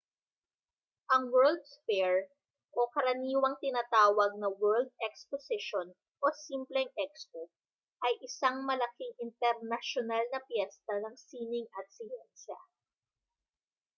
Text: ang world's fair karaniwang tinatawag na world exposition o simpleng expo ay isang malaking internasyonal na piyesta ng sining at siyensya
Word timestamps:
ang 1.13 1.23
world's 1.35 1.73
fair 1.87 2.15
karaniwang 2.93 3.55
tinatawag 3.63 4.31
na 4.41 4.49
world 4.61 4.89
exposition 5.07 5.87
o 6.25 6.33
simpleng 6.47 6.89
expo 7.05 7.41
ay 8.09 8.13
isang 8.27 8.57
malaking 8.69 9.13
internasyonal 9.25 10.23
na 10.33 10.39
piyesta 10.47 10.93
ng 11.05 11.13
sining 11.27 11.67
at 11.79 11.85
siyensya 11.95 12.57